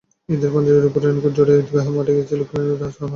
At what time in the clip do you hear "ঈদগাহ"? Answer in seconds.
1.61-1.85